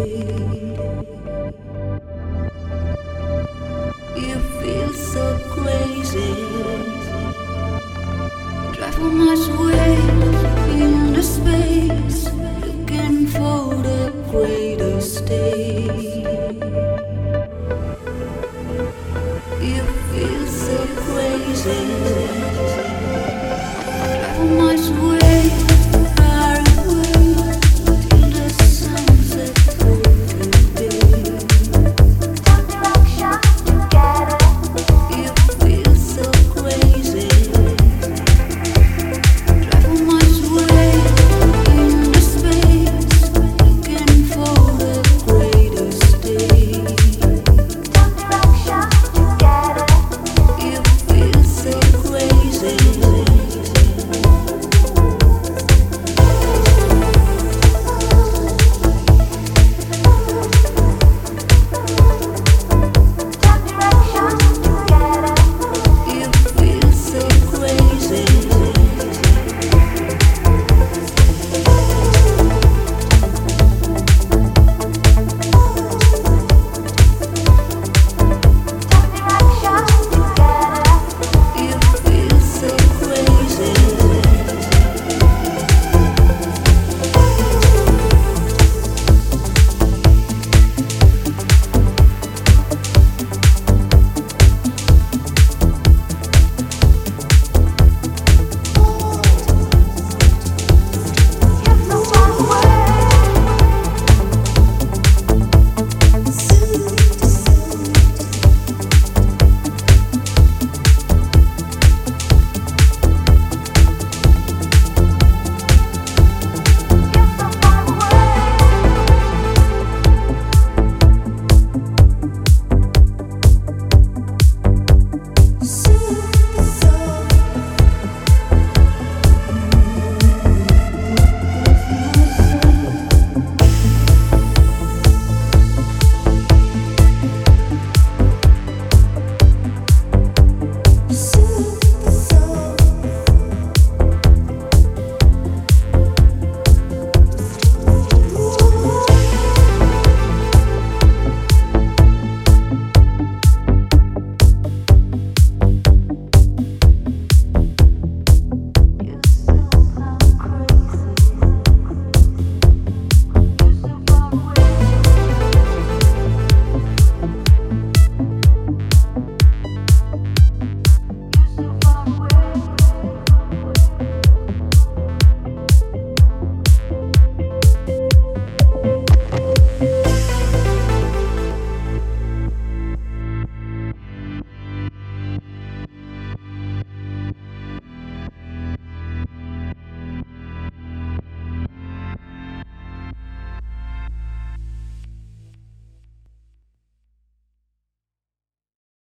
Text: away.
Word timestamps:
away. 0.00 0.69